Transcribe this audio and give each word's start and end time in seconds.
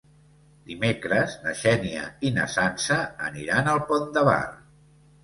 Dimecres 0.69 1.35
na 1.43 1.53
Xènia 1.59 2.05
i 2.29 2.31
na 2.37 2.45
Sança 2.53 2.97
aniran 3.29 3.71
al 3.75 3.83
Pont 3.91 4.09
de 4.17 4.25
Bar. 4.31 4.41